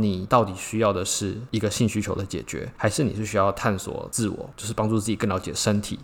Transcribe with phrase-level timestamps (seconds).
[0.00, 5.98] 你到底需要的是一个性需求的解决，还是你是需要探索自我，就是帮助自己更了解身体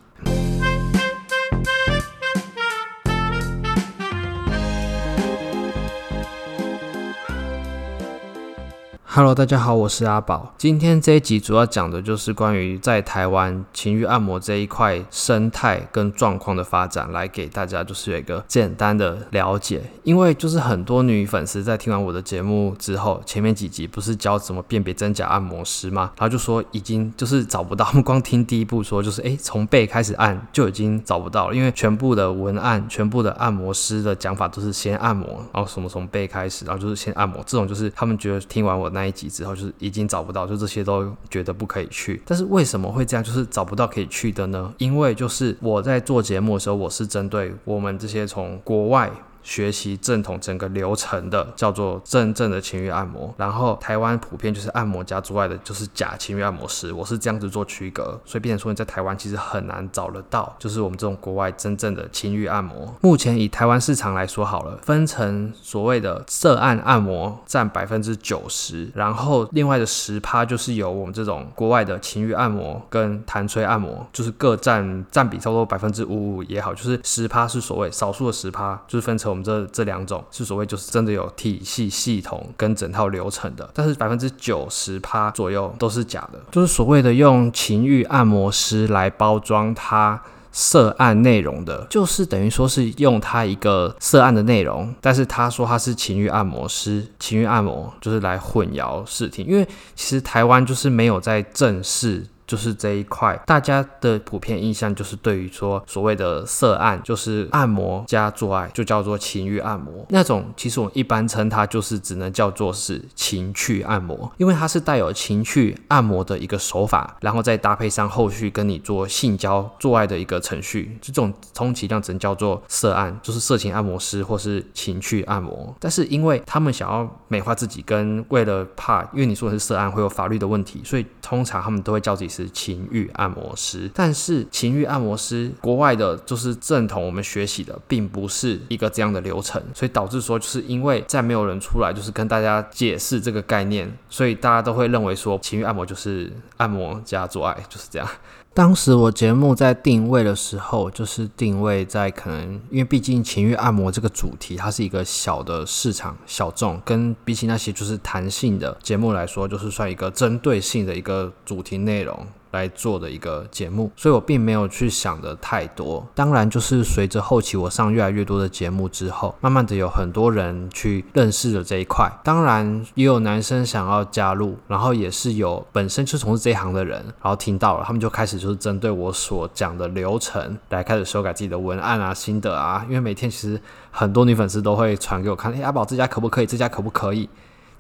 [9.15, 10.55] ？Hello，大家好，我是阿宝。
[10.57, 19.83] 今天这一集主要讲的就是关于在台湾情欲按摩这一块生态跟状况的发展，来给大家就是有一个简单的了解。
[20.03, 26.13] 因为就是很多女粉丝在听完我的节目之后，前面几集不是教怎么辨别真假按摩师吗？
[26.17, 39.02] 然后就说已经就是找不到，他们光听第一步说就是诶，从背开始按就已经找不到了，因为全部的文案、全部的按摩师的讲法都是先按摩，然后什么从背开始，然后就是先按摩，这种就是他们觉得听完我那。
[39.03, 42.23] 那一集之后，就是已经找不到，就这些都觉得不可以去。
[42.25, 43.25] 但是为什么会这样？
[43.25, 44.73] 就是找不到可以去的呢？
[44.79, 49.11] 因为就是我在做节目的时候，我是针对我们这些从国外。
[49.43, 62.95] 学习正统整个流程的叫做真正的情欲按摩，然后台湾普遍就是按摩加之外的，就是假情欲按摩师，我是这样子做区隔，所以变成说你在台湾其实很难找得到，就是我们这种国外真正的情欲按摩。
[63.01, 79.32] 目前以台湾市场来说好了，分成所谓的涉案按摩占百分之九十，然后另外的十趴就是由我们这种国外的情欲按摩跟弹吹按摩，就是各占占比差不多百分之五五也好，就是十趴是所谓少数的十趴，就是分成。
[79.33, 90.23] 我们这这两种是所谓就是真的有体系系统跟整套流程的，但是百分之九十趴左右都是假的，就是所谓的用情欲按摩师来包装它
[90.53, 102.27] 涉案内容的，就是等于说是用他一个涉案的内容，但是他说他是情欲按摩师，情欲按摩就是来混淆视听，因为其实台湾就是没有在正式。
[102.53, 110.05] 就是这一块，大家的普遍印象就是对于说所谓的色按，就是按摩加做爱，就叫做情欲按摩。
[110.11, 125.75] 那种其实我们一般称它就是只能叫做是情趣按摩，因为它是带有情趣按摩的一个手法，然后再搭配上后续跟你做性交做爱的一个程序，这种充其量只能叫做色按，就是色情按摩师或是情趣按摩。
[125.81, 132.42] 但是因为他们想要美化自己，跟为了怕，因为你说的是色按会有法律的问题，所以通常他们都会叫自己是。
[132.51, 148.09] 情欲按摩师，但是情欲按摩师国外的就是正统，我们学习的并不是一个这样的流程，所以导致说，就是因为再没有人出来，就是跟大家解释这个概念，所以大家都会认为说，情欲按摩就是按摩加做爱，就是这样。
[148.55, 162.27] 当时我节目在定位的时候，就是定位在可能，因为毕竟情欲按摩这个主题，它是一个小的市场小众，跟比起那些就是弹性的节目来说，就是算一个针对性的一个主题内容。
[162.53, 166.07] 来做的一个节目，所以我并没有去想的太多。
[166.15, 172.11] 当然，就是随着后期我上越来越多的节目之后，慢慢的有很多人去认识了这一块。
[172.23, 182.85] 当然，也有男生想要加入，然后也是有本身就从事这一行的人，然后听到了，他们就开始就是针对我所讲的流程来开始修改自己的文案啊、心得啊。
[182.87, 183.61] 因为每天其实
[183.91, 186.47] 很多女粉丝都会传给我看，哎，阿宝这家可不可以？
[186.47, 187.29] 这家可不可以？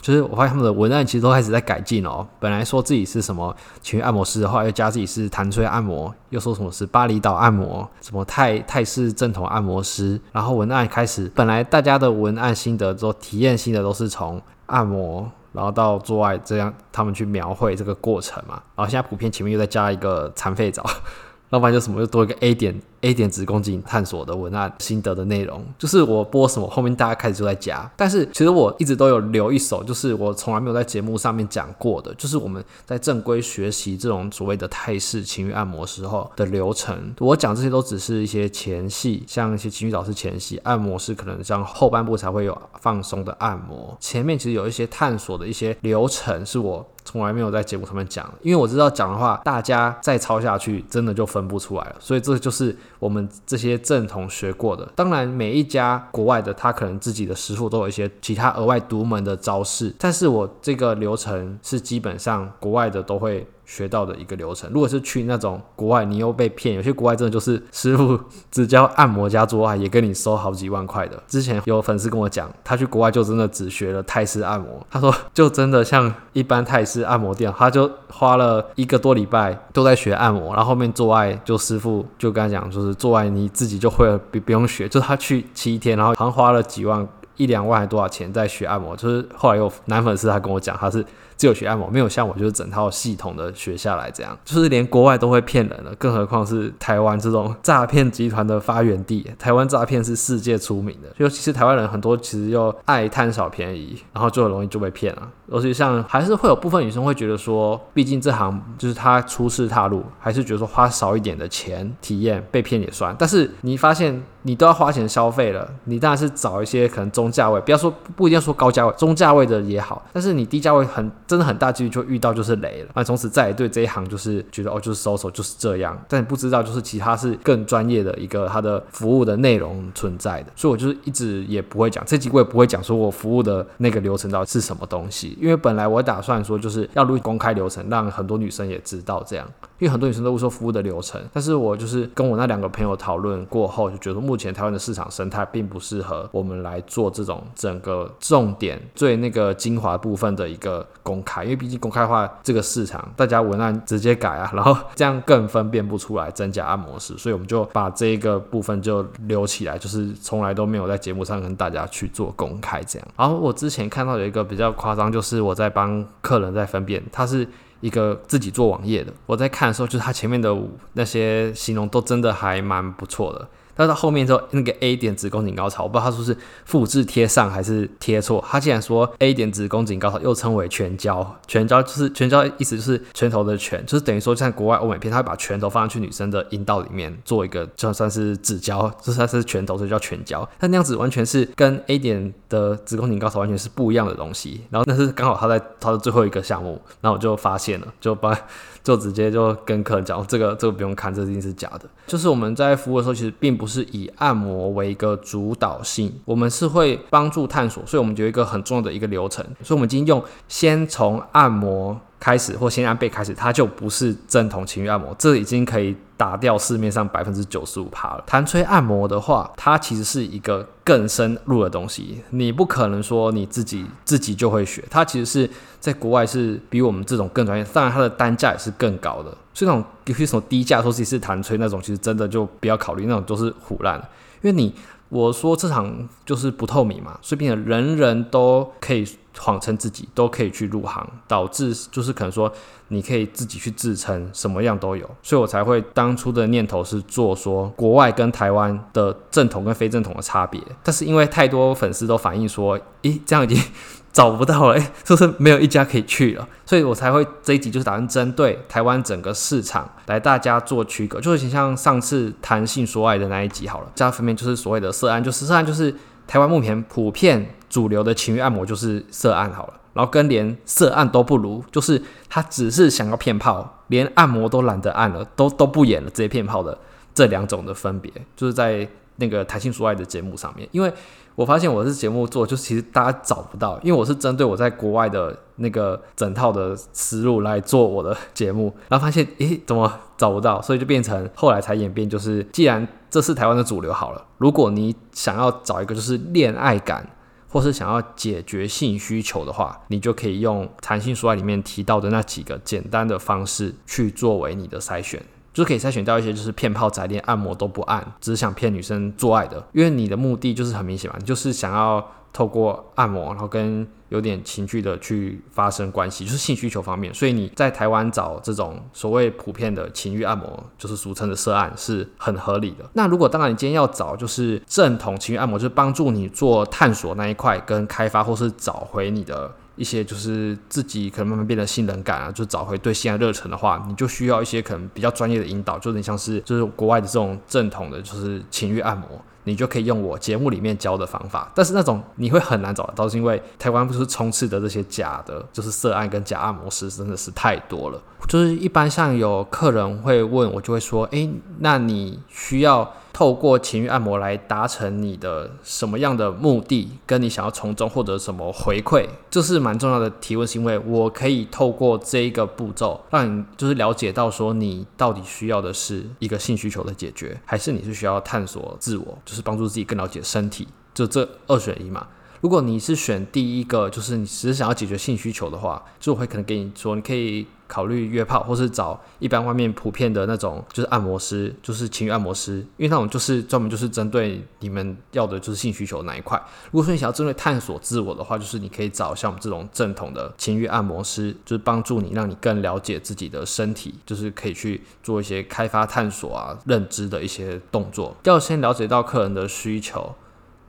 [0.02, 2.26] 就是我发现他们的文案其实都开始在改进哦。
[2.40, 10.20] 本来说自己是什么情绪按摩师的话，又加自己是弹吹按摩，又说什么是巴厘岛按摩，什么泰泰式正统按摩师。
[10.32, 18.60] 然后文案开始，本来大家的文案心得都体验心得都是从按摩，然后到做爱这样，他们去描绘这个过程嘛。
[18.74, 20.84] 然后现在普遍前面又再加一个残废照，
[21.50, 22.82] 要不然就什么又多一个 A 点。
[23.02, 27.88] A 点子宫颈探索的文案心得的内容，就是我播什么，后面大家开始就在加。
[27.96, 37.12] 但是其实我一直都有留一手，就是我从来没有在节目上面讲过的，就是我们在正规学习这种所谓的泰式情欲按摩时候的流程。
[37.18, 43.96] 我讲这些都只是一些前戏，像一些情欲导师前戏，按摩是可能像后半部才会有放松的按摩。
[43.98, 51.96] 前面其实有一些探索的一些流程，是我从来没有在节目上面讲，因为我知道讲的话，大家再抄下去真的就分不出来了。
[51.98, 52.76] 所以这就是。
[53.02, 63.44] 我们这些正统学过的，当然每一家国外的，他可能自己的师傅都有一些其他额外独门的招式，但是我这个流程是基本上国外的都会。
[63.72, 66.74] 学到的一个流程，如果是去那种国外，你又被骗。
[66.74, 68.20] 有些国外真的就是师傅
[68.50, 71.18] 只教按摩加做爱，也跟你收好几万块的。
[71.26, 84.86] 之前有粉丝跟我讲，他去国外就真的只学了泰式按摩，他说就真的像一般泰式按摩店，他就花了一个多礼拜都在学按摩，然后后面做爱就师傅就跟他讲，就是做爱你自己就会了，不不用学。
[84.86, 88.94] 就他去七天，然后好像花了几万，一两万还多少钱在学按摩。
[88.94, 91.02] 就是后来有男粉丝他跟我讲，他是。
[91.36, 99.30] 只有学按摩，没有像我就是整套系统的学下来这样，就是连国外都会骗人了，更何况是台湾这种诈骗集团的发源地。
[99.38, 105.28] 台湾诈骗是世界出名的，尤其是台湾人很多其实又爱贪小便宜，然后就很容易就被骗了。
[105.48, 113.14] 尤其像还是会有部分女生会觉得说，毕竟这行就是她初次踏入，还是觉得说花少一点的钱体验被骗也算。
[113.18, 120.02] 但是你发现你都要花钱消费了，你当然是找一些可能中价位，不要说不一定要说高价位，中价位的也好。
[120.12, 135.38] 但是你低价位很真的很大几率就遇到就是雷了，那从此再也对这一行就是觉得哦就是 social 就是这样，但不知道就是其他是更专业的一个它的服务的内容存在的，所以我就是一直也不会讲这集我也不会讲说我服务的那个流程到底是什么东西。
[135.40, 139.48] 因为本来我打算说就是要录公开流程，让很多女生也知道这样。
[139.82, 151.42] 因为很多女生都会说服务的流程，但是我就是跟我那两个朋友讨论过后，就觉得目前台湾的市场生态并不适合我们来做这种整个重点最那个精华部分的一个公开。
[151.42, 163.08] 因为毕竟公开化这个市场，大家文案直接改啊，然后这样更分辨不出来真假按摩师，所以我们就把这个部分就留起来，就是从来都没有在节目上跟大家去做公开这样。
[163.16, 167.48] 然后我之前看到有一个比较夸张，就是我在帮客人在分辨，他是。
[167.82, 170.56] 一个自己做网页的，我在看的时候，就是他前面的
[170.94, 173.46] 那些形容都真的还蛮不错的。
[173.74, 178.44] 但是到后面之后，那个 A 点子宫颈高潮，我不知道他说是复制贴上还是贴错。
[178.48, 190.48] 他竟然说 A 点子宫颈高潮又称为全交，全交就是全交，意思就是拳头的拳，就是等于说像国外欧美片，他会把拳头放上去女生的阴道里面做一个，就算是指交，就算是拳头，所以叫全交。
[190.58, 194.62] 但那样子完全是跟 A 点的子宫颈高潮完全是不一样的东西。
[194.70, 198.38] 然后那是刚好他在他的最后一个项目，然后我就发现了，就把。
[198.82, 201.82] 就直接就跟客人讲，这个这个不用看，这一定是假的。
[202.06, 209.44] 就是我们在服务的时候，其实并不是以按摩为一个主导性，我们是会帮助探索，所以我们有一个很重要的一个流程。
[209.62, 215.96] 所以，我们今天用先从按摩开始，或先按背开始，它就不是正统情欲按摩，这已经可以。
[216.22, 218.22] 打掉市面上百分之九十五趴了。
[218.24, 224.84] 弹吹按摩的话，它其实是一个更深入的东西，你不可能说你自己自己就会学。
[224.88, 229.36] 它其实是在国外是比我们这种更专业，当然它的单价也是更高的。
[229.52, 233.98] 所以那种有些什么低价说自己是弹吹那种，其实真的就不要考虑，那种都是唬烂。
[234.42, 234.72] 因为你
[235.08, 239.04] 我说这场就是不透明嘛，所以变得人人都可以。
[239.38, 242.52] 谎称自己都可以去入行，导致就是可能说
[242.92, 250.60] 你可以自己去自称什么样都有，所以我才会当初的念头是做说国外跟台湾的正统跟非正统的差别。
[250.82, 253.60] 但是因为太多粉丝都反映说，咦，这样已经
[254.12, 256.46] 找不到了，诶，是不是没有一家可以去了？
[256.66, 265.94] 所以我才会这一集就是打算针对台湾整个市场来大家做区隔，就是像上次谈性说爱的那一集好了，这样分别就是所谓的色按，就是色按就是
[266.26, 267.54] 台湾目前普遍。
[267.72, 276.78] 主流的情欲按摩就是色按好了，然后跟连色按都不如，就是他只是想要骗炮，连按摩都懒得按了，都都不演了，直接骗炮的
[277.14, 280.92] 这两种的分别，就是在那个谈性说爱的节目上面，因为
[281.34, 297.06] 我发现我这节目做，就其实大家找不到，因为我是针对我在国外的那个整套的思路来做我的节目，然后发现诶怎么找不到，所以就变成后来才演变，就是既然这是台湾的主流好了，如果你想要找一个就是恋爱感。
[297.52, 312.04] 或是想要解决性需求的话，你就可以用弹性说爱里面提到的那几个简单的方式去作为你的筛选，就可以筛选掉一些就是骗炮宅连按摩都不按，只想骗女生做爱的，因为你的目的就是很明显嘛，你就是想要。
[312.32, 317.12] 透过按摩，然后跟有点情趣的去发生关系，就是性需求方面。
[317.12, 322.84] 所以你在台湾找这种所谓普遍的情欲按摩，就是俗称的涉案，是很合理的。
[322.94, 339.08] 那如果当然你今天要找就是正统情欲按摩，就是帮助你做探索那一块跟开发，或是找回你的一些就是自己可能慢慢变得性冷感啊，就找回对性爱热忱的话，你就需要一些可能比较专业的引导，就有点像是就是国外的这种正统的，就是情欲按摩。
[339.44, 348.00] 你就可以用我节目里面教的方法，但是那种你会很难找得到，是因为台湾不是充斥的这些假的，就是色案跟假按摩师真的是太多了。
[348.28, 356.90] 就是一般像有客人会问我，就会说，诶，那你需要透过情欲按摩来达成你的什么样的目的？
[357.06, 359.06] 跟你想要从中获得什么回馈？
[359.30, 370.66] 这是蛮重要的提问，是因为我可以透过这一个步骤，让你就是了解到说，你到底需要的是一个性需求的解决，还是你是需要探索自我，就是帮助自己更了解身体？
[370.94, 372.06] 就这二选一嘛。
[372.42, 386.36] 如果你是选第一个，就是你只是想要解决性需求的话，就我会可能给你说，你可以考虑约炮，或是找一般外面普遍的那种，就是按摩师，就是情欲按摩师，因为那种就是专门就是针对你们要的就是性需求的那一块。
[386.72, 398.16] 如果说你想要针对探索自我的话，就是你可以找像我们这种正统的情欲按摩师，就是帮助你，让你更了解自己的身体，就是可以去做一些开发、探索啊、认知的一些动作。
[398.24, 400.16] 要先了解到客人的需求。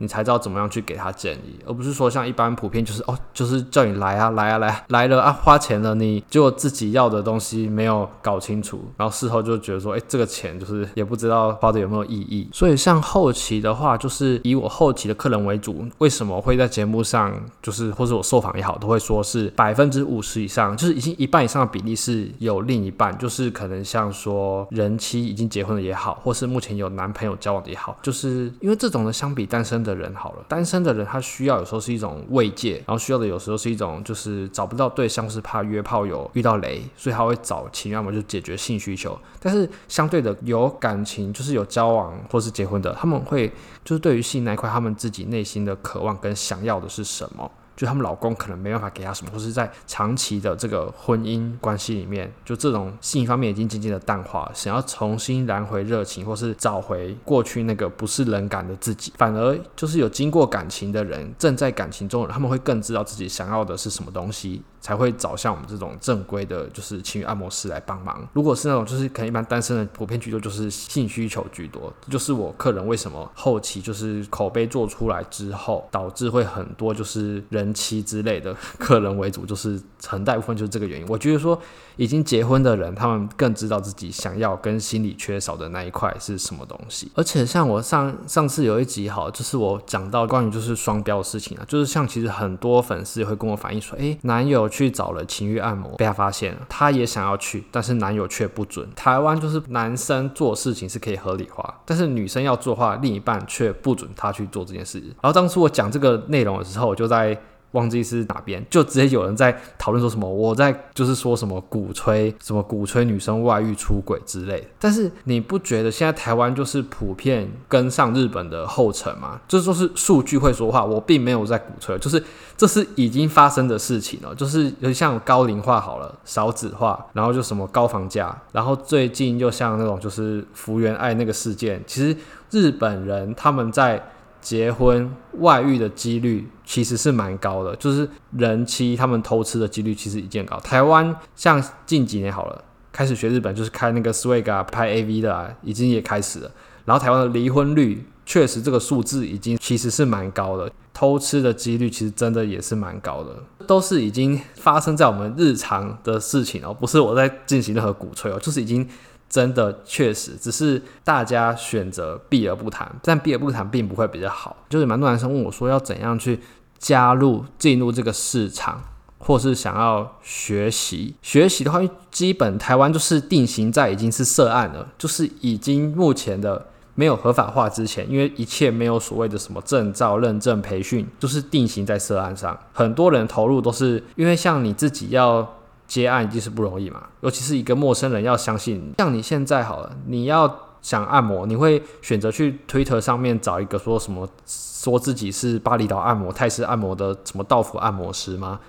[0.04, 12.50] 你才知道怎么样去给他建议，而不是说像一般普遍就是哦，就是叫你来啊来啊来来了啊，花钱了，你就自己要的东西没有搞清楚，然后事后就觉得说，哎，这个钱就是也不知道花的有没有意义。
[12.52, 39.18] 所以像后期的话，就是以我后期的客人为主，为什么会在节目上就是或者我受访也好，都会说是百分之五十以上，就是已经一半以上的比例是有另一半，就是可能像说人妻已经结婚了也好，或是目前有男朋友交往的也好，就是因为这种的相比单身的人好了，单身的人他需要有时候是一种慰藉，然后需要的有时候是一种就是找不到对象，是怕约炮有遇到雷，所以他会找情要么就解决性需求。
[39.40, 43.52] 但是相对的有感情就是有交往或是结婚的，他们会
[43.84, 47.50] 就是对于性那一块，他们自己内心的渴望跟想要的是什么？
[47.76, 64.62] 就他们老公可能没办法给她什么，或是在长期的这个婚姻关系里面，就这种性方面已经渐渐的淡化，想要重新燃回热情，或是找回过去那个不是人感的自己，反而就是有经过感情的人，正在感情中的人，他们会更知道自己想要的是什么东西。
[64.84, 68.28] 才会找像我们这种正规的，就是情侣按摩师来帮忙。
[68.34, 81.08] 如果是那种就是可能一般单身的，普遍居多就是性需求居多，就是我客人为什么后期就是口碑做出来之后，导致会很多就是人妻之类的客人为主，就是很大部分就是这个原因。
[81.08, 81.58] 我觉得说
[81.96, 87.10] 已经结婚的人，他们更知道自己想要跟心里缺少的那一块是什么东西。
[87.16, 94.70] 而且像我上上次有一集好，就是我讲到关于就是双标的事情啊，就是像其实很多粉丝也会跟我反映说，诶，男友。
[94.74, 98.90] 去找了情欲按摩，被他发现了，他也想要去，但是男友却不准。
[98.96, 105.00] 台湾就是男生做事情是可以合理化，但是女生要做的话，另一半却不准他去做这件事。
[105.00, 107.40] 然后当初我讲这个内容的时候，我就在。
[107.74, 114.68] 忘记是哪边，就直接有人在讨论说什么，我在就是说什么鼓吹什么鼓吹女生外遇出轨之类的。
[114.80, 119.40] 但是你不觉得现在台湾就是普遍跟上日本的后尘吗？
[119.48, 122.24] 就是说是数据会说话，我并没有在鼓吹，就是
[122.58, 124.34] 这是已经发生的事情了。
[124.34, 132.16] 就是有点像高龄化好了，少子化，然后就什么高房价，然后最近又像那种就是福原爱那个事件，其实
[132.52, 134.02] 日本人他们在。
[134.44, 135.10] 结婚
[135.40, 138.08] 外遇的几率其实是蛮高的，就是
[138.38, 140.60] 人妻他们偷吃的几率其实已经高。
[140.60, 146.52] 台湾像近几年好了，开始学日本就是开那个 swag 啊，拍 AV 的啊，已经也开始了。
[146.86, 153.32] 然后台湾的离婚率确实这个数字已经其实是蛮高的，偷吃的几率其实真的也是蛮高的，
[153.66, 158.88] 都是已经发生在我们日常的事情哦，不是我在进行任何鼓吹哦，就是已经。
[159.34, 164.56] 真的确实，只是大家选择避而不谈，但避而不谈并不会比较好。
[164.70, 166.40] 就是蛮多男生问我说，要怎样去
[166.78, 168.80] 加入进入这个市场，
[169.18, 171.80] 或是想要学习学习的话，
[172.12, 182.56] 基本台湾就是定型在已经是涉案了，就是已经目前的没有合法化之前，因为一切没有所谓的什么证照认证培训，就是定型在涉案上。
[182.72, 185.56] 很多人投入都是因为像你自己要。
[185.94, 188.92] 接案一定是不容易嘛，尤其是一个陌生人要相信。
[188.98, 198.60] 像你现在好了，你要想按摩，你会选择去推特上面找一个说什么，说自己是巴厘岛按摩、泰式按摩的什么道府按摩师吗？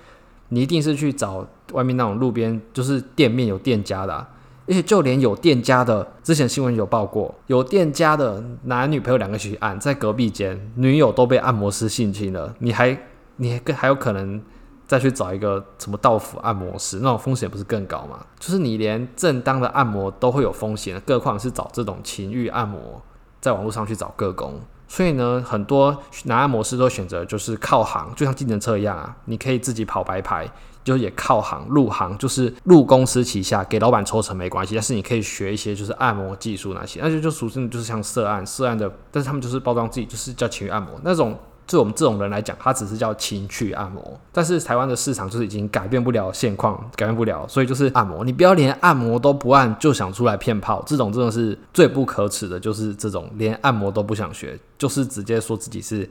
[0.51, 4.29] 你一定是去找外面那种路边，就是店面有店家的啊，
[4.69, 12.99] 而且就连有店家的，之前新闻有报过，有店家的男女朋友两个一起按，在隔壁间，女友都被按摩师性侵了，你还
[13.37, 14.43] 你还有可能？
[14.87, 18.25] 再去找一个什么道府按摩师，那种风险不是更高吗？
[18.39, 23.03] 就是你连正当的按摩都会有风险，更何况是找这种情欲按摩，
[23.41, 24.61] 在网络上去找个工。
[24.87, 30.49] 所以呢，很多男按摩师都选择就是靠行，就像竞争车一样啊，你可以自己跑白牌，
[30.85, 41.37] 就也靠行入行，就是入公司旗下给老板抽成没关系，但是你可以学一些就是按摩技术那些，那就就属于就是像涉案涉案的，但是他们就是包装自己就是叫情欲按摩那种。
[41.67, 56.09] 对我们这种人来讲，它只是叫情趣按摩，但是台湾的市场就是已经改变不了现况，改变不了，所以就是按摩，你不要连按摩都不按就想出来骗炮，这种真的是最不可耻的，就是这种连按摩都不想学，就是直接说自己是。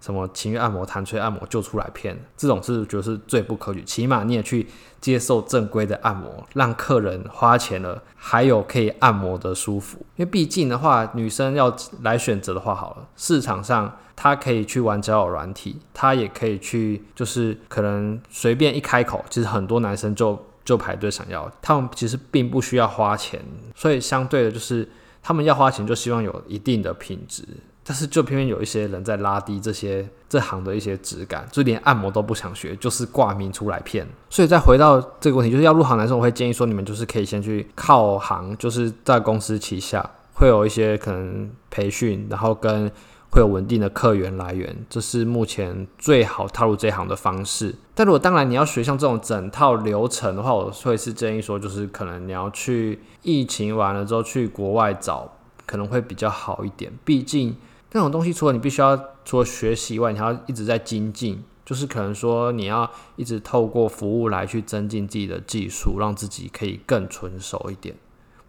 [0.00, 3.82] 什么情欲按摩、弹吹按摩就出来骗，这种是觉得是最不可取。
[3.84, 4.68] 起码你也去
[5.00, 9.96] 接受正规的按摩，让客人花钱了，还有可以按摩的舒服。
[10.16, 21.50] 因为毕竟的话，女生要来选择的话，好了，市场上他可以去玩交友软体，他也可以去，就是可能随便一开口，其实很多男生就就排队想要。
[21.60, 23.40] 他们其实并不需要花钱，
[23.74, 24.88] 所以相对的，就是
[25.22, 27.44] 他们要花钱，就希望有一定的品质。
[27.86, 34.06] 但是就偏偏有一些人在拉低这些这行的一些质感，就连按摩都不想学，就是挂名出来骗。
[34.30, 42.90] 所以再回到这个问题，就是要入行男生，我会建议说，你们就是可以先去靠行，就是在公司旗下会有一些可能培训，然后跟
[43.34, 47.74] 会有稳定的客源来源，这是目前最好踏入这行的方式。
[47.92, 55.36] 但如果当然你要学像这种整套流程的话，我会是建议说，就是可能你要去疫情完了之后去国外找，
[55.66, 56.92] 可能会比较好一点。
[57.04, 57.56] 毕竟
[57.90, 67.96] 那种东西，除了你必须要除了学习以外，你还要一直在精进，就是可能说你要一直透过服务来去增进自己的技术，让自己可以更纯熟一点。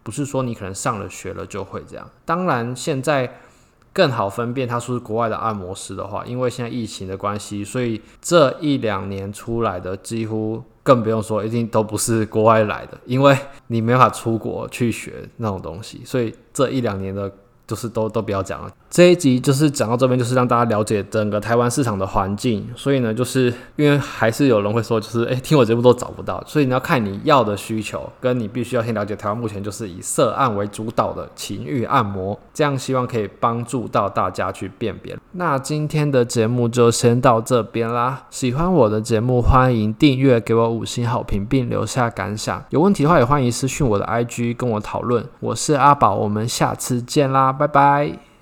[0.04, 2.08] 不是说你可能上了学了就会这样。
[2.24, 3.40] 当然现在。
[3.96, 13.34] 更好分辨他是不是国外的按摩师的话，因为现在疫情的关系，所以这一两年出来的几乎更不用说，一定都不是国外来的，因为
[13.68, 17.32] 你没法出国去学那种东西，所以这一两年的。
[17.68, 22.66] 就是都都不要讲了，这一集就是讲到这边，就是让大家了解整个台湾市场的环境。
[22.76, 35.16] 所以呢，就是因为还是有人会说，就是诶、欸，听我节目都找不到，所以你要看你要的需求，跟你必须要先了解台湾目前就是以色按为主导的情欲按摩，这样希望可以帮助到大家去辨别。
[35.32, 38.24] 那今天的节目就先到这边啦。
[38.30, 42.64] 喜欢我的节目，欢迎订阅，给我五星好评，并留下感想。
[42.70, 45.26] 有问题的话，也欢迎私讯我的 IG 跟我讨论。
[45.40, 47.52] 我是阿宝，我们下次见啦。
[47.52, 48.35] 拜拜。